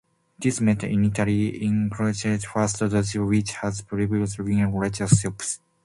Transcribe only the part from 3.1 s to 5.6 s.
which had previously been a butcher's shop.